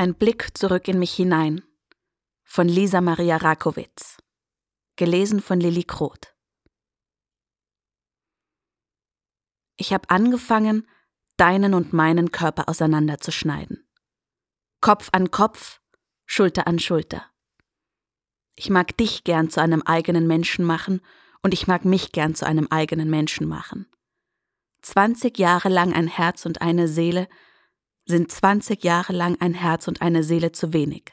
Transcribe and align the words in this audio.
Ein 0.00 0.14
Blick 0.14 0.56
zurück 0.56 0.88
in 0.88 0.98
mich 0.98 1.12
hinein 1.12 1.62
von 2.42 2.66
Lisa 2.66 3.02
Maria 3.02 3.36
Rakowitz. 3.36 4.16
Gelesen 4.96 5.42
von 5.42 5.60
Lilly 5.60 5.84
Kroth. 5.84 6.34
Ich 9.76 9.92
habe 9.92 10.08
angefangen, 10.08 10.88
deinen 11.36 11.74
und 11.74 11.92
meinen 11.92 12.30
Körper 12.30 12.70
auseinanderzuschneiden. 12.70 13.86
Kopf 14.80 15.10
an 15.12 15.30
Kopf, 15.30 15.82
Schulter 16.24 16.66
an 16.66 16.78
Schulter. 16.78 17.26
Ich 18.54 18.70
mag 18.70 18.96
dich 18.96 19.22
gern 19.22 19.50
zu 19.50 19.60
einem 19.60 19.82
eigenen 19.82 20.26
Menschen 20.26 20.64
machen 20.64 21.02
und 21.42 21.52
ich 21.52 21.66
mag 21.66 21.84
mich 21.84 22.12
gern 22.12 22.34
zu 22.34 22.46
einem 22.46 22.68
eigenen 22.70 23.10
Menschen 23.10 23.46
machen. 23.46 23.86
20 24.80 25.38
Jahre 25.38 25.68
lang 25.68 25.92
ein 25.92 26.06
Herz 26.06 26.46
und 26.46 26.62
eine 26.62 26.88
Seele 26.88 27.28
sind 28.10 28.30
20 28.30 28.84
Jahre 28.84 29.14
lang 29.14 29.40
ein 29.40 29.54
Herz 29.54 29.88
und 29.88 30.02
eine 30.02 30.22
Seele 30.22 30.52
zu 30.52 30.74
wenig. 30.74 31.12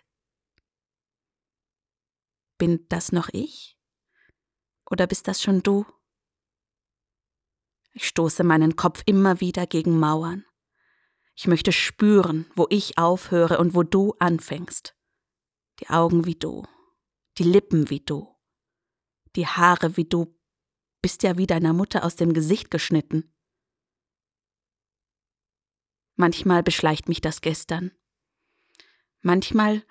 Bin 2.57 2.85
das 2.89 3.11
noch 3.11 3.29
ich? 3.31 3.77
Oder 4.89 5.07
bist 5.07 5.27
das 5.27 5.41
schon 5.41 5.63
du? 5.63 5.85
Ich 7.93 8.07
stoße 8.07 8.43
meinen 8.43 8.75
Kopf 8.75 9.01
immer 9.05 9.39
wieder 9.39 9.65
gegen 9.65 9.97
Mauern. 9.97 10.45
Ich 11.35 11.47
möchte 11.47 11.71
spüren, 11.71 12.49
wo 12.55 12.65
ich 12.69 12.97
aufhöre 12.97 13.59
und 13.59 13.75
wo 13.75 13.83
du 13.83 14.13
anfängst. 14.19 14.95
Die 15.79 15.89
Augen 15.89 16.25
wie 16.25 16.35
du, 16.35 16.65
die 17.37 17.43
Lippen 17.43 17.89
wie 17.91 17.99
du, 17.99 18.35
die 19.35 19.45
Haare 19.45 19.97
wie 19.97 20.05
du, 20.05 20.35
bist 21.01 21.21
ja 21.21 21.37
wie 21.37 21.45
deiner 21.45 21.73
Mutter 21.73 22.03
aus 22.03 22.15
dem 22.15 22.33
Gesicht 22.33 22.71
geschnitten. 22.71 23.33
Manchmal 26.17 26.63
beschleicht 26.63 27.07
mich 27.07 27.21
das 27.21 27.41
Gestern. 27.41 27.91
Manchmal, 29.21 29.83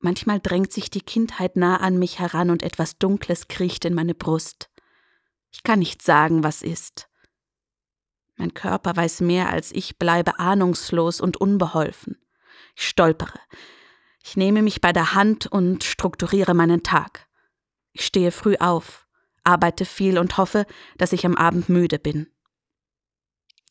manchmal 0.00 0.40
drängt 0.40 0.72
sich 0.72 0.90
die 0.90 1.00
Kindheit 1.00 1.54
nah 1.54 1.76
an 1.76 1.96
mich 1.96 2.18
heran 2.18 2.50
und 2.50 2.64
etwas 2.64 2.98
Dunkles 2.98 3.46
kriecht 3.46 3.84
in 3.84 3.94
meine 3.94 4.16
Brust. 4.16 4.68
Ich 5.52 5.62
kann 5.62 5.78
nicht 5.78 6.02
sagen, 6.02 6.42
was 6.42 6.62
ist. 6.62 7.08
Mein 8.36 8.52
Körper 8.52 8.96
weiß 8.96 9.20
mehr 9.20 9.48
als 9.48 9.70
ich, 9.70 9.96
bleibe 9.96 10.40
ahnungslos 10.40 11.20
und 11.20 11.36
unbeholfen. 11.36 12.18
Ich 12.74 12.88
stolpere. 12.88 13.38
Ich 14.24 14.36
nehme 14.36 14.62
mich 14.62 14.80
bei 14.80 14.92
der 14.92 15.14
Hand 15.14 15.46
und 15.46 15.84
strukturiere 15.84 16.52
meinen 16.52 16.82
Tag. 16.82 17.28
Ich 17.92 18.04
stehe 18.04 18.32
früh 18.32 18.56
auf, 18.56 19.06
arbeite 19.44 19.84
viel 19.84 20.18
und 20.18 20.36
hoffe, 20.36 20.66
dass 20.96 21.12
ich 21.12 21.24
am 21.24 21.36
Abend 21.36 21.68
müde 21.68 22.00
bin. 22.00 22.28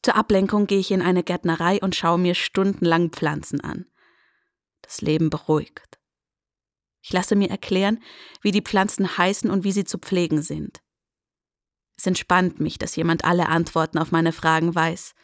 Zur 0.03 0.15
Ablenkung 0.15 0.67
gehe 0.67 0.79
ich 0.79 0.91
in 0.91 1.01
eine 1.01 1.23
Gärtnerei 1.23 1.79
und 1.81 1.95
schaue 1.95 2.17
mir 2.17 2.35
stundenlang 2.35 3.09
Pflanzen 3.09 3.61
an. 3.61 3.85
Das 4.81 5.01
Leben 5.01 5.29
beruhigt. 5.29 5.99
Ich 7.01 7.13
lasse 7.13 7.35
mir 7.35 7.49
erklären, 7.49 8.01
wie 8.41 8.51
die 8.51 8.61
Pflanzen 8.61 9.17
heißen 9.17 9.49
und 9.49 9.63
wie 9.63 9.71
sie 9.71 9.85
zu 9.85 9.97
pflegen 9.97 10.41
sind. 10.41 10.81
Es 11.97 12.05
entspannt 12.05 12.59
mich, 12.59 12.77
dass 12.77 12.95
jemand 12.95 13.25
alle 13.25 13.49
Antworten 13.49 13.97
auf 13.97 14.11
meine 14.11 14.31
Fragen 14.31 14.75
weiß. 14.75 15.15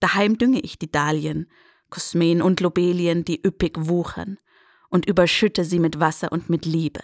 Daheim 0.00 0.38
dünge 0.38 0.60
ich 0.60 0.78
die 0.78 0.90
Dahlien, 0.90 1.50
Kosmen 1.88 2.42
und 2.42 2.60
Lobelien, 2.60 3.24
die 3.24 3.40
üppig 3.46 3.74
wuchern, 3.76 4.38
und 4.90 5.06
überschütte 5.06 5.64
sie 5.64 5.78
mit 5.78 6.00
Wasser 6.00 6.32
und 6.32 6.50
mit 6.50 6.66
Liebe. 6.66 7.00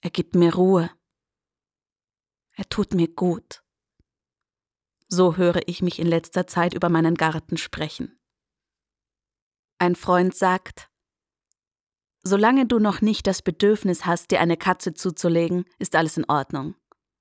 Er 0.00 0.10
gibt 0.10 0.34
mir 0.34 0.54
Ruhe. 0.54 0.90
Er 2.52 2.68
tut 2.68 2.94
mir 2.94 3.08
gut. 3.08 3.63
So 5.16 5.36
höre 5.36 5.60
ich 5.68 5.80
mich 5.80 6.00
in 6.00 6.08
letzter 6.08 6.48
Zeit 6.48 6.74
über 6.74 6.88
meinen 6.88 7.14
Garten 7.14 7.56
sprechen. 7.56 8.18
Ein 9.78 9.94
Freund 9.94 10.34
sagt, 10.34 10.90
Solange 12.24 12.66
du 12.66 12.80
noch 12.80 13.00
nicht 13.00 13.28
das 13.28 13.40
Bedürfnis 13.40 14.06
hast, 14.06 14.32
dir 14.32 14.40
eine 14.40 14.56
Katze 14.56 14.92
zuzulegen, 14.92 15.66
ist 15.78 15.94
alles 15.94 16.16
in 16.16 16.24
Ordnung. 16.24 16.74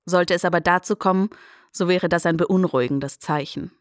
Sollte 0.05 0.33
es 0.33 0.43
aber 0.43 0.59
dazu 0.59 0.95
kommen, 0.95 1.29
so 1.71 1.87
wäre 1.87 2.09
das 2.09 2.25
ein 2.25 2.35
beunruhigendes 2.35 3.19
Zeichen. 3.19 3.71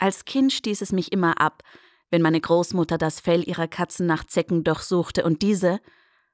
Als 0.00 0.24
Kind 0.24 0.52
stieß 0.52 0.82
es 0.82 0.90
mich 0.90 1.12
immer 1.12 1.40
ab, 1.40 1.62
wenn 2.10 2.22
meine 2.22 2.40
Großmutter 2.40 2.98
das 2.98 3.20
Fell 3.20 3.48
ihrer 3.48 3.68
Katzen 3.68 4.06
nach 4.06 4.24
Zecken 4.24 4.64
durchsuchte 4.64 5.24
und 5.24 5.42
diese, 5.42 5.78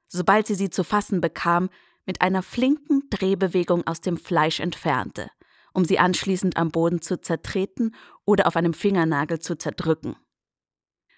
sobald 0.07 0.47
sie 0.47 0.55
sie 0.55 0.71
zu 0.71 0.83
fassen 0.83 1.21
bekam, 1.21 1.69
mit 2.07 2.21
einer 2.21 2.41
flinken 2.41 3.03
Drehbewegung 3.11 3.85
aus 3.85 4.01
dem 4.01 4.17
Fleisch 4.17 4.59
entfernte, 4.59 5.29
um 5.77 5.85
sie 5.85 5.99
anschließend 5.99 6.57
am 6.57 6.71
Boden 6.71 7.03
zu 7.03 7.21
zertreten 7.21 7.93
oder 8.25 8.47
auf 8.47 8.55
einem 8.55 8.73
Fingernagel 8.73 9.37
zu 9.37 9.55
zerdrücken. 9.55 10.15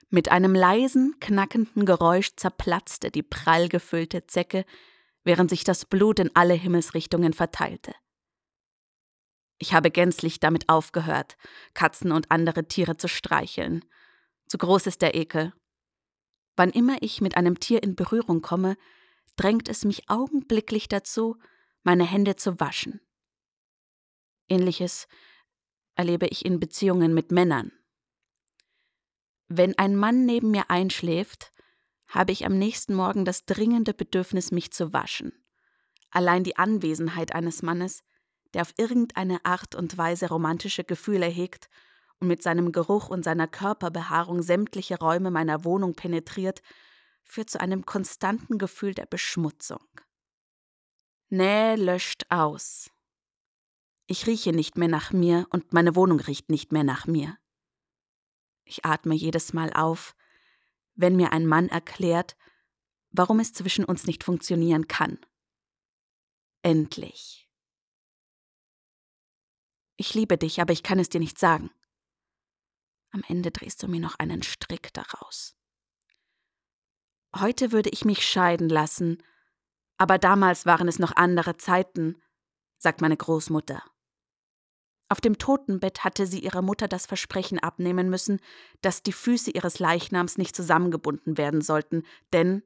Mit 0.09 0.31
einem 0.31 0.53
leisen, 0.53 1.15
knackenden 1.21 1.85
Geräusch 1.85 2.35
zerplatzte 2.35 3.09
die 3.09 3.23
prall 3.23 3.69
gefüllte 3.69 4.27
Zecke 4.27 4.65
während 5.23 5.49
sich 5.49 5.63
das 5.63 5.85
Blut 5.85 6.19
in 6.19 6.29
alle 6.33 6.55
Himmelsrichtungen 6.55 7.31
verteilte. 7.31 7.93
Ich 9.59 9.73
habe 9.73 9.91
gänzlich 9.91 10.41
damit 10.41 10.67
aufgehört, 10.67 11.37
Katzen 11.73 12.11
und 12.11 12.29
andere 12.29 12.67
Tiere 12.67 12.97
zu 12.97 13.07
streicheln. 13.07 13.85
Zu 14.49 14.57
groß 14.57 14.87
ist 14.87 15.01
der 15.01 15.15
Ekel. 15.15 15.53
Wann 16.57 16.71
immer 16.71 16.97
ich 16.99 17.21
mit 17.21 17.37
einem 17.37 17.61
Tier 17.61 17.81
in 17.81 17.95
Berührung 17.95 18.41
komme, 18.41 18.75
drängt 19.37 19.69
es 19.69 19.85
mich 19.85 20.09
augenblicklich 20.09 20.89
dazu, 20.89 21.37
meine 21.83 22.05
Hände 22.05 22.35
zu 22.35 22.59
waschen. 22.59 22.99
Ähnliches 24.49 25.07
erlebe 25.95 26.27
ich 26.27 26.45
in 26.45 26.59
Beziehungen 26.59 27.13
mit 27.13 27.31
Männern. 27.31 27.71
Wenn 29.47 29.77
ein 29.77 29.95
Mann 29.95 30.25
neben 30.25 30.51
mir 30.51 30.69
einschläft, 30.69 31.51
habe 32.07 32.31
ich 32.31 32.45
am 32.45 32.57
nächsten 32.57 32.93
Morgen 32.93 33.25
das 33.25 33.45
dringende 33.45 33.93
Bedürfnis, 33.93 34.51
mich 34.51 34.71
zu 34.71 34.93
waschen. 34.93 35.33
Allein 36.11 36.43
die 36.43 36.57
Anwesenheit 36.57 37.33
eines 37.33 37.61
Mannes, 37.61 38.03
der 38.53 38.63
auf 38.63 38.73
irgendeine 38.77 39.43
Art 39.45 39.75
und 39.75 39.97
Weise 39.97 40.29
romantische 40.29 40.83
Gefühle 40.83 41.27
hegt 41.27 41.69
und 42.19 42.27
mit 42.27 42.41
seinem 42.41 42.71
Geruch 42.71 43.09
und 43.09 43.23
seiner 43.23 43.47
Körperbehaarung 43.47 44.41
sämtliche 44.41 44.97
Räume 44.99 45.31
meiner 45.31 45.63
Wohnung 45.65 45.93
penetriert, 45.93 46.61
führt 47.23 47.49
zu 47.49 47.59
einem 47.59 47.85
konstanten 47.85 48.57
Gefühl 48.57 48.93
der 48.93 49.05
Beschmutzung. 49.05 49.85
Nähe 51.29 51.75
löscht 51.75 52.25
aus. 52.29 52.89
Ich 54.11 54.25
rieche 54.25 54.53
nicht 54.53 54.75
mehr 54.75 54.87
nach 54.87 55.11
mir 55.11 55.45
und 55.51 55.71
meine 55.71 55.95
Wohnung 55.95 56.19
riecht 56.19 56.49
nicht 56.49 56.71
mehr 56.71 56.83
nach 56.83 57.05
mir. 57.05 57.37
Ich 58.63 58.83
atme 58.83 59.13
jedes 59.13 59.53
Mal 59.53 59.71
auf, 59.71 60.15
wenn 60.95 61.15
mir 61.15 61.31
ein 61.31 61.45
Mann 61.45 61.69
erklärt, 61.69 62.35
warum 63.11 63.39
es 63.39 63.53
zwischen 63.53 63.85
uns 63.85 64.07
nicht 64.07 64.23
funktionieren 64.23 64.87
kann. 64.87 65.19
Endlich. 66.63 67.51
Ich 69.95 70.15
liebe 70.15 70.39
dich, 70.39 70.59
aber 70.59 70.73
ich 70.73 70.81
kann 70.81 70.97
es 70.97 71.09
dir 71.09 71.19
nicht 71.19 71.37
sagen. 71.37 71.69
Am 73.11 73.23
Ende 73.27 73.51
drehst 73.51 73.83
du 73.83 73.87
mir 73.87 73.99
noch 73.99 74.17
einen 74.17 74.41
Strick 74.41 74.91
daraus. 74.91 75.55
Heute 77.35 77.71
würde 77.71 77.91
ich 77.91 78.05
mich 78.05 78.27
scheiden 78.27 78.69
lassen, 78.69 79.21
aber 79.97 80.17
damals 80.17 80.65
waren 80.65 80.87
es 80.87 80.97
noch 80.97 81.15
andere 81.15 81.57
Zeiten, 81.57 82.19
sagt 82.79 83.01
meine 83.01 83.15
Großmutter. 83.15 83.83
Auf 85.09 85.19
dem 85.21 85.39
Totenbett 85.39 86.03
hatte 86.03 86.27
sie 86.27 86.39
ihrer 86.39 86.61
Mutter 86.61 86.87
das 86.87 87.07
Versprechen 87.07 87.57
abnehmen 87.57 88.09
müssen, 88.09 88.39
dass 88.81 89.01
die 89.01 89.11
Füße 89.11 89.49
ihres 89.49 89.79
Leichnams 89.79 90.37
nicht 90.37 90.55
zusammengebunden 90.55 91.37
werden 91.37 91.61
sollten, 91.61 92.03
denn 92.31 92.61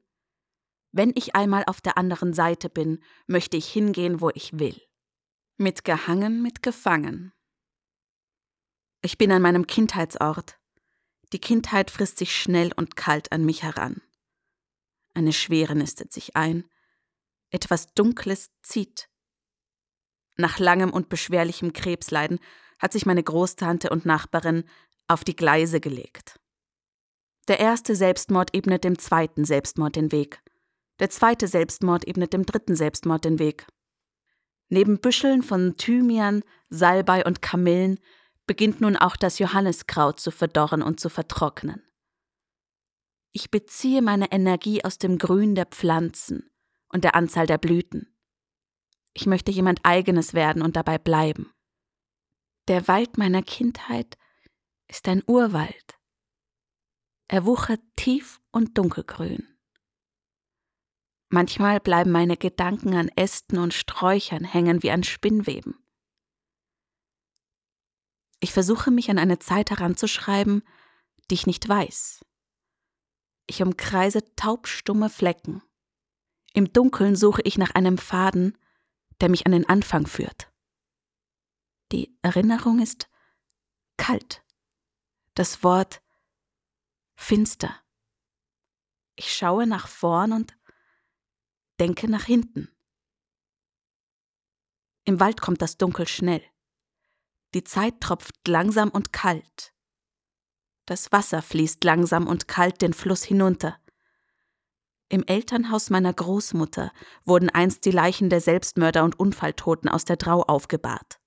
wenn 0.92 1.12
ich 1.16 1.34
einmal 1.34 1.64
auf 1.66 1.80
der 1.80 1.98
anderen 1.98 2.34
Seite 2.34 2.68
bin, 2.68 3.02
möchte 3.26 3.56
ich 3.56 3.66
hingehen, 3.72 4.20
wo 4.20 4.30
ich 4.34 4.58
will. 4.58 4.80
Mit 5.56 5.84
gehangen, 5.84 6.42
mit 6.42 6.62
gefangen. 6.62 7.32
Ich 9.02 9.18
bin 9.18 9.32
an 9.32 9.42
meinem 9.42 9.66
Kindheitsort. 9.66 10.60
Die 11.32 11.40
Kindheit 11.40 11.90
frisst 11.90 12.18
sich 12.18 12.36
schnell 12.36 12.72
und 12.76 12.94
kalt 12.94 13.32
an 13.32 13.44
mich 13.44 13.62
heran. 13.62 14.02
Eine 15.14 15.32
Schwere 15.32 15.74
nistet 15.74 16.12
sich 16.12 16.36
ein. 16.36 16.68
Etwas 17.50 17.92
Dunkles 17.94 18.50
zieht 18.62 19.08
nach 20.36 20.58
langem 20.58 20.92
und 20.92 21.08
beschwerlichem 21.08 21.72
Krebsleiden 21.72 22.38
hat 22.78 22.92
sich 22.92 23.06
meine 23.06 23.22
Großtante 23.22 23.90
und 23.90 24.04
Nachbarin 24.04 24.64
auf 25.06 25.24
die 25.24 25.36
Gleise 25.36 25.80
gelegt. 25.80 26.40
Der 27.48 27.60
erste 27.60 27.94
Selbstmord 27.94 28.54
ebnet 28.54 28.84
dem 28.84 28.98
zweiten 28.98 29.44
Selbstmord 29.44 29.96
den 29.96 30.12
Weg. 30.12 30.40
Der 30.98 31.10
zweite 31.10 31.46
Selbstmord 31.46 32.06
ebnet 32.06 32.32
dem 32.32 32.46
dritten 32.46 32.74
Selbstmord 32.74 33.24
den 33.24 33.38
Weg. 33.38 33.66
Neben 34.70 34.98
Büscheln 34.98 35.42
von 35.42 35.76
Thymian, 35.76 36.42
Salbei 36.70 37.24
und 37.24 37.42
Kamillen 37.42 38.00
beginnt 38.46 38.80
nun 38.80 38.96
auch 38.96 39.16
das 39.16 39.38
Johanniskraut 39.38 40.20
zu 40.20 40.30
verdorren 40.30 40.82
und 40.82 41.00
zu 41.00 41.08
vertrocknen. 41.08 41.82
Ich 43.32 43.50
beziehe 43.50 44.00
meine 44.00 44.30
Energie 44.32 44.84
aus 44.84 44.98
dem 44.98 45.18
Grün 45.18 45.54
der 45.54 45.66
Pflanzen 45.66 46.50
und 46.88 47.04
der 47.04 47.14
Anzahl 47.14 47.46
der 47.46 47.58
Blüten. 47.58 48.13
Ich 49.14 49.26
möchte 49.26 49.52
jemand 49.52 49.80
eigenes 49.84 50.34
werden 50.34 50.62
und 50.62 50.76
dabei 50.76 50.98
bleiben. 50.98 51.52
Der 52.68 52.88
Wald 52.88 53.16
meiner 53.16 53.42
Kindheit 53.42 54.18
ist 54.88 55.08
ein 55.08 55.22
Urwald. 55.26 55.98
Er 57.28 57.46
wuchert 57.46 57.80
tief 57.96 58.40
und 58.50 58.76
dunkelgrün. 58.76 59.48
Manchmal 61.28 61.80
bleiben 61.80 62.10
meine 62.10 62.36
Gedanken 62.36 62.94
an 62.94 63.08
Ästen 63.08 63.58
und 63.58 63.74
Sträuchern 63.74 64.44
hängen 64.44 64.82
wie 64.82 64.90
an 64.90 65.02
Spinnweben. 65.02 65.74
Ich 68.40 68.52
versuche 68.52 68.90
mich 68.90 69.10
an 69.10 69.18
eine 69.18 69.38
Zeit 69.38 69.70
heranzuschreiben, 69.70 70.62
die 71.30 71.34
ich 71.34 71.46
nicht 71.46 71.68
weiß. 71.68 72.24
Ich 73.46 73.62
umkreise 73.62 74.34
taubstumme 74.36 75.08
Flecken. 75.08 75.62
Im 76.52 76.72
Dunkeln 76.72 77.16
suche 77.16 77.42
ich 77.42 77.58
nach 77.58 77.74
einem 77.74 77.98
Faden, 77.98 78.56
der 79.20 79.28
mich 79.28 79.46
an 79.46 79.52
den 79.52 79.68
Anfang 79.68 80.06
führt. 80.06 80.52
Die 81.92 82.16
Erinnerung 82.22 82.80
ist 82.80 83.08
kalt. 83.96 84.44
Das 85.34 85.62
Wort 85.62 86.02
finster. 87.16 87.80
Ich 89.16 89.34
schaue 89.34 89.66
nach 89.66 89.88
vorn 89.88 90.32
und 90.32 90.56
denke 91.78 92.08
nach 92.08 92.24
hinten. 92.24 92.68
Im 95.04 95.20
Wald 95.20 95.40
kommt 95.40 95.60
das 95.60 95.76
Dunkel 95.76 96.08
schnell. 96.08 96.42
Die 97.52 97.62
Zeit 97.62 98.00
tropft 98.00 98.48
langsam 98.48 98.90
und 98.90 99.12
kalt. 99.12 99.74
Das 100.86 101.12
Wasser 101.12 101.40
fließt 101.42 101.84
langsam 101.84 102.26
und 102.26 102.48
kalt 102.48 102.82
den 102.82 102.92
Fluss 102.92 103.22
hinunter. 103.22 103.78
Im 105.08 105.24
Elternhaus 105.26 105.90
meiner 105.90 106.12
Großmutter 106.12 106.92
wurden 107.24 107.50
einst 107.50 107.84
die 107.84 107.90
Leichen 107.90 108.30
der 108.30 108.40
Selbstmörder 108.40 109.04
und 109.04 109.18
Unfalltoten 109.18 109.88
aus 109.88 110.04
der 110.04 110.16
Drau 110.16 110.42
aufgebahrt. 110.42 111.20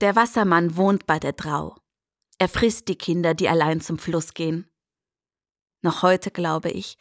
Der 0.00 0.16
Wassermann 0.16 0.76
wohnt 0.76 1.06
bei 1.06 1.18
der 1.18 1.32
Drau. 1.32 1.76
Er 2.38 2.48
frisst 2.48 2.88
die 2.88 2.96
Kinder, 2.96 3.34
die 3.34 3.48
allein 3.48 3.80
zum 3.80 3.98
Fluss 3.98 4.34
gehen. 4.34 4.70
Noch 5.82 6.02
heute 6.02 6.30
glaube 6.30 6.70
ich, 6.70 6.96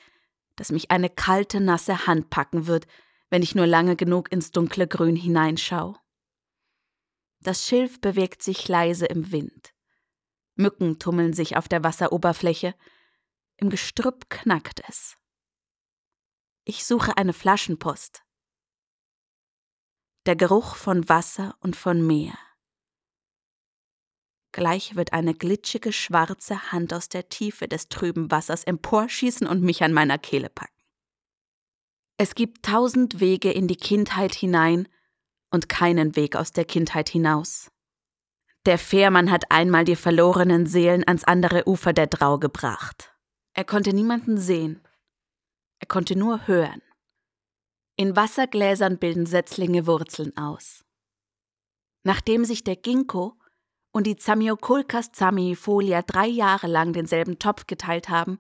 dass 0.56 0.72
mich 0.72 0.92
eine 0.92 1.10
kalte, 1.10 1.60
nasse 1.60 2.06
Hand 2.06 2.30
packen 2.30 2.68
wird, 2.68 2.86
wenn 3.30 3.42
ich 3.42 3.56
nur 3.56 3.66
lange 3.66 3.96
genug 3.96 4.31
ins 4.31 4.51
dunkle 4.51 4.88
Grün 4.88 5.16
hineinschau. 5.16 5.98
Das 7.39 7.68
Schilf 7.68 8.00
bewegt 8.00 8.44
sich 8.44 8.68
leise 8.68 9.06
im 9.06 9.31
Wind. 9.31 9.74
Mücken 10.56 11.00
tummeln 11.00 11.34
sich 11.34 11.57
auf 11.57 11.68
der 11.68 11.84
Wasseroberfläche. 11.84 12.75
Im 13.57 13.69
Gestrüpp 13.69 14.30
knackt 14.30 14.81
es. 14.88 15.18
Ich 16.65 16.86
suche 16.86 17.18
eine 17.18 17.33
Flaschenpost. 17.33 18.24
Der 20.25 20.38
Geruch 20.38 20.75
von 20.75 21.10
Wasser 21.10 21.57
und 21.60 21.75
von 21.75 22.06
Meer. 22.07 22.38
Gleich 24.54 24.95
wird 24.95 25.12
eine 25.12 25.33
glitschige 25.33 25.92
schwarze 25.92 26.71
Hand 26.71 26.94
aus 26.94 27.10
der 27.10 27.27
Tiefe 27.27 27.68
des 27.68 27.89
trüben 27.89 28.31
Wassers 28.31 28.63
emporschießen 28.63 29.45
und 29.45 29.62
mich 29.62 29.83
an 29.83 29.92
meiner 29.92 30.18
Kehle 30.18 30.50
packen. 30.50 30.71
Es 32.15 32.33
gibt 32.33 32.63
tausend 32.63 33.19
Wege 33.19 33.51
in 33.51 33.68
die 33.68 33.75
Kindheit 33.75 34.33
hinein 34.33 34.88
und 35.51 35.68
keinen 35.68 36.15
Weg 36.15 36.38
aus 36.38 36.54
der 36.54 36.63
Kindheit 36.63 37.10
hinaus. 37.10 37.71
Der 38.65 38.77
Fährmann 38.77 39.31
hat 39.31 39.51
einmal 39.51 39.83
die 39.83 39.98
verlorenen 39.98 40.65
Seelen 40.65 41.06
ans 41.06 41.25
andere 41.25 41.68
Ufer 41.68 41.92
der 41.92 42.07
Drau 42.07 42.39
gebracht. 42.39 43.13
Er 43.54 43.65
konnte 43.65 43.92
niemanden 43.92 44.38
sehen. 44.38 44.81
Er 45.83 45.88
konnte 45.88 46.18
nur 46.18 46.47
hören. 46.47 46.81
In 47.97 48.15
Wassergläsern 48.15 49.00
bilden 49.00 49.25
Setzlinge 49.25 49.85
Wurzeln 49.85 50.31
aus. 50.38 50.85
Nachdem 52.03 52.45
sich 52.45 52.63
der 52.63 52.77
Ginkgo 52.77 53.38
und 53.91 54.07
die 54.07 54.15
Zamioculcas 54.15 55.12
zamiifolia 55.12 56.01
drei 56.01 56.27
Jahre 56.27 56.68
lang 56.68 56.94
denselben 56.94 57.38
Topf 57.38 57.68
geteilt 57.68 58.07
haben, 58.07 58.39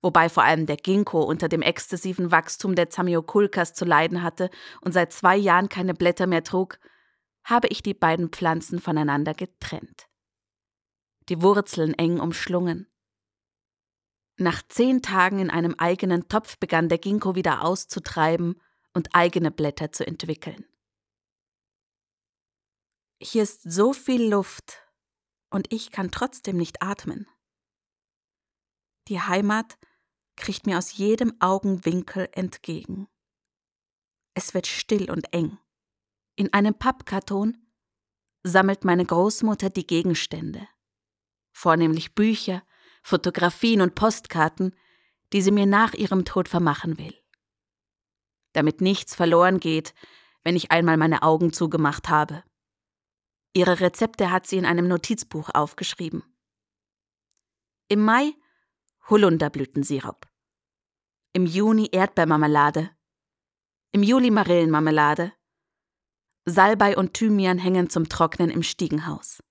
wobei 0.00 0.30
vor 0.30 0.42
allem 0.42 0.64
der 0.64 0.78
Ginkgo 0.78 1.22
unter 1.22 1.50
dem 1.50 1.60
exzessiven 1.60 2.32
Wachstum 2.32 2.74
der 2.74 2.88
Zamioculcas 2.88 3.74
zu 3.74 3.84
leiden 3.84 4.22
hatte 4.22 4.48
und 4.80 4.92
seit 4.92 5.12
zwei 5.12 5.36
Jahren 5.36 5.68
keine 5.68 5.92
Blätter 5.92 6.26
mehr 6.26 6.44
trug, 6.44 6.78
habe 7.44 7.68
ich 7.68 7.82
die 7.82 7.92
beiden 7.92 8.30
Pflanzen 8.30 8.78
voneinander 8.78 9.34
getrennt. 9.34 10.06
Die 11.28 11.42
Wurzeln 11.42 11.92
eng 11.92 12.20
umschlungen. 12.20 12.90
Nach 14.40 14.62
zehn 14.66 15.02
Tagen 15.02 15.38
in 15.38 15.50
einem 15.50 15.74
eigenen 15.74 16.26
Topf 16.28 16.56
begann 16.56 16.88
der 16.88 16.96
Ginkgo 16.96 17.34
wieder 17.34 17.62
auszutreiben 17.62 18.58
und 18.94 19.14
eigene 19.14 19.50
Blätter 19.50 19.92
zu 19.92 20.06
entwickeln. 20.06 20.64
Hier 23.20 23.42
ist 23.42 23.70
so 23.70 23.92
viel 23.92 24.30
Luft 24.30 24.82
und 25.50 25.70
ich 25.70 25.90
kann 25.90 26.10
trotzdem 26.10 26.56
nicht 26.56 26.80
atmen. 26.80 27.28
Die 29.08 29.20
Heimat 29.20 29.76
kriecht 30.36 30.64
mir 30.64 30.78
aus 30.78 30.96
jedem 30.96 31.38
Augenwinkel 31.38 32.26
entgegen. 32.32 33.08
Es 34.32 34.54
wird 34.54 34.66
still 34.66 35.10
und 35.10 35.34
eng. 35.34 35.58
In 36.36 36.50
einem 36.54 36.72
Pappkarton 36.72 37.58
sammelt 38.42 38.86
meine 38.86 39.04
Großmutter 39.04 39.68
die 39.68 39.86
Gegenstände, 39.86 40.66
vornehmlich 41.52 42.14
Bücher, 42.14 42.62
Fotografien 43.02 43.80
und 43.80 43.94
Postkarten, 43.94 44.74
die 45.32 45.42
sie 45.42 45.52
mir 45.52 45.66
nach 45.66 45.94
ihrem 45.94 46.24
Tod 46.24 46.48
vermachen 46.48 46.98
will. 46.98 47.14
Damit 48.52 48.80
nichts 48.80 49.14
verloren 49.14 49.60
geht, 49.60 49.94
wenn 50.42 50.56
ich 50.56 50.70
einmal 50.70 50.96
meine 50.96 51.22
Augen 51.22 51.52
zugemacht 51.52 52.08
habe. 52.08 52.42
Ihre 53.52 53.80
Rezepte 53.80 54.30
hat 54.30 54.46
sie 54.46 54.56
in 54.56 54.64
einem 54.64 54.88
Notizbuch 54.88 55.50
aufgeschrieben. 55.52 56.22
Im 57.88 58.04
Mai 58.04 58.32
Holunderblütensirup. 59.08 60.28
Im 61.32 61.46
Juni 61.46 61.88
Erdbeermarmelade. 61.90 62.90
Im 63.92 64.04
Juli 64.04 64.30
Marillenmarmelade. 64.30 65.32
Salbei 66.44 66.96
und 66.96 67.14
Thymian 67.14 67.58
hängen 67.58 67.90
zum 67.90 68.08
Trocknen 68.08 68.50
im 68.50 68.62
Stiegenhaus. 68.62 69.42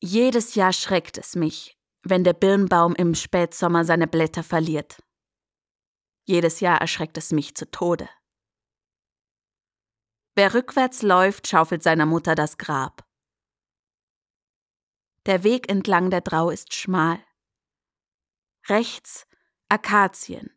Jedes 0.00 0.54
Jahr 0.56 0.72
schreckt 0.72 1.18
es 1.18 1.36
mich, 1.36 1.75
wenn 2.08 2.24
der 2.24 2.32
Birnbaum 2.32 2.94
im 2.94 3.14
Spätsommer 3.14 3.84
seine 3.84 4.06
Blätter 4.06 4.42
verliert. 4.42 5.02
Jedes 6.24 6.60
Jahr 6.60 6.80
erschreckt 6.80 7.16
es 7.18 7.32
mich 7.32 7.54
zu 7.54 7.70
Tode. 7.70 8.08
Wer 10.34 10.54
rückwärts 10.54 11.02
läuft, 11.02 11.48
schaufelt 11.48 11.82
seiner 11.82 12.06
Mutter 12.06 12.34
das 12.34 12.58
Grab. 12.58 13.06
Der 15.24 15.42
Weg 15.42 15.70
entlang 15.70 16.10
der 16.10 16.20
Drau 16.20 16.50
ist 16.50 16.74
schmal. 16.74 17.18
Rechts 18.68 19.26
Akazien, 19.68 20.50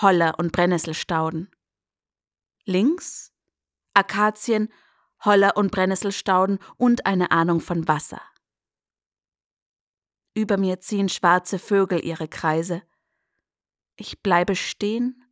Holler 0.00 0.38
und 0.38 0.52
Brennnesselstauden. 0.52 1.50
Links 2.64 3.32
Akazien, 3.94 4.72
Holler 5.24 5.56
und 5.56 5.70
Brennnesselstauden 5.70 6.58
und 6.76 7.06
eine 7.06 7.30
Ahnung 7.30 7.60
von 7.60 7.86
Wasser. 7.86 8.20
Über 10.34 10.56
mir 10.56 10.80
ziehen 10.80 11.08
schwarze 11.08 11.58
Vögel 11.58 12.04
ihre 12.04 12.28
Kreise. 12.28 12.82
Ich 13.96 14.20
bleibe 14.20 14.56
stehen 14.56 15.24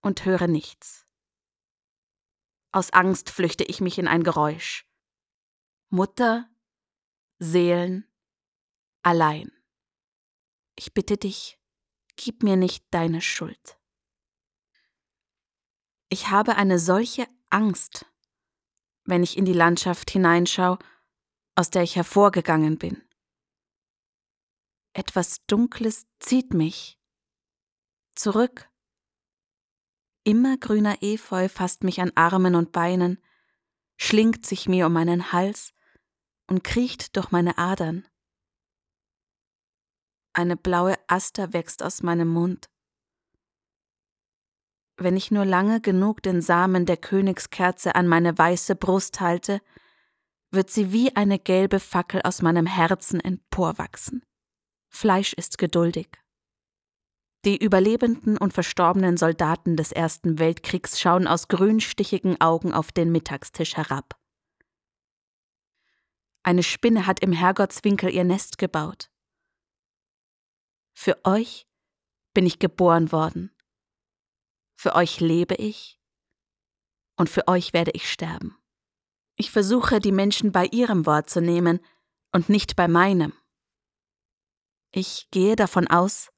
und 0.00 0.24
höre 0.24 0.46
nichts. 0.46 1.04
Aus 2.70 2.92
Angst 2.92 3.30
flüchte 3.30 3.64
ich 3.64 3.80
mich 3.80 3.98
in 3.98 4.08
ein 4.08 4.22
Geräusch. 4.22 4.86
Mutter, 5.88 6.48
Seelen, 7.38 8.06
allein. 9.02 9.50
Ich 10.76 10.94
bitte 10.94 11.16
dich, 11.16 11.58
gib 12.16 12.44
mir 12.44 12.56
nicht 12.56 12.84
deine 12.92 13.20
Schuld. 13.20 13.78
Ich 16.08 16.28
habe 16.30 16.56
eine 16.56 16.78
solche 16.78 17.26
Angst, 17.50 18.06
wenn 19.04 19.22
ich 19.22 19.36
in 19.36 19.44
die 19.44 19.52
Landschaft 19.52 20.10
hineinschaue, 20.10 20.78
aus 21.56 21.70
der 21.70 21.82
ich 21.82 21.96
hervorgegangen 21.96 22.78
bin. 22.78 23.02
Etwas 24.94 25.44
Dunkles 25.46 26.06
zieht 26.20 26.52
mich 26.52 26.98
zurück 28.14 28.68
Immergrüner 30.24 31.02
Efeu 31.02 31.48
fasst 31.48 31.82
mich 31.82 32.00
an 32.00 32.12
Armen 32.14 32.54
und 32.54 32.70
Beinen, 32.70 33.18
schlingt 33.96 34.46
sich 34.46 34.68
mir 34.68 34.86
um 34.86 34.92
meinen 34.92 35.32
Hals 35.32 35.72
und 36.46 36.62
kriecht 36.62 37.16
durch 37.16 37.32
meine 37.32 37.58
Adern. 37.58 38.06
Eine 40.32 40.56
blaue 40.56 40.94
Aster 41.08 41.52
wächst 41.52 41.82
aus 41.82 42.02
meinem 42.02 42.28
Mund. 42.28 42.70
Wenn 44.96 45.16
ich 45.16 45.32
nur 45.32 45.44
lange 45.44 45.80
genug 45.80 46.22
den 46.22 46.40
Samen 46.40 46.86
der 46.86 46.96
Königskerze 46.96 47.96
an 47.96 48.06
meine 48.06 48.38
weiße 48.38 48.76
Brust 48.76 49.20
halte, 49.20 49.60
wird 50.52 50.70
sie 50.70 50.92
wie 50.92 51.16
eine 51.16 51.38
gelbe 51.38 51.80
Fackel 51.80 52.22
aus 52.22 52.42
meinem 52.42 52.66
Herzen 52.66 53.18
emporwachsen. 53.18 54.22
Fleisch 54.92 55.32
ist 55.32 55.58
geduldig. 55.58 56.08
Die 57.44 57.56
überlebenden 57.56 58.38
und 58.38 58.52
verstorbenen 58.52 59.16
Soldaten 59.16 59.76
des 59.76 59.90
Ersten 59.90 60.38
Weltkriegs 60.38 61.00
schauen 61.00 61.26
aus 61.26 61.48
grünstichigen 61.48 62.40
Augen 62.40 62.72
auf 62.72 62.92
den 62.92 63.10
Mittagstisch 63.10 63.76
herab. 63.76 64.16
Eine 66.44 66.62
Spinne 66.62 67.06
hat 67.06 67.20
im 67.20 67.32
Herrgottswinkel 67.32 68.10
ihr 68.10 68.24
Nest 68.24 68.58
gebaut. 68.58 69.10
Für 70.94 71.24
euch 71.24 71.66
bin 72.34 72.46
ich 72.46 72.58
geboren 72.58 73.10
worden. 73.10 73.50
Für 74.76 74.94
euch 74.94 75.20
lebe 75.20 75.54
ich 75.54 76.00
und 77.16 77.28
für 77.28 77.48
euch 77.48 77.72
werde 77.72 77.92
ich 77.92 78.10
sterben. 78.10 78.56
Ich 79.36 79.50
versuche, 79.50 80.00
die 80.00 80.12
Menschen 80.12 80.52
bei 80.52 80.66
ihrem 80.66 81.06
Wort 81.06 81.30
zu 81.30 81.40
nehmen 81.40 81.80
und 82.32 82.48
nicht 82.48 82.76
bei 82.76 82.86
meinem. 82.86 83.32
Ich 84.94 85.28
gehe 85.30 85.56
davon 85.56 85.88
aus, 85.88 86.30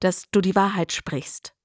dass 0.00 0.24
du 0.32 0.40
die 0.40 0.56
Wahrheit 0.56 0.92
sprichst. 0.92 1.56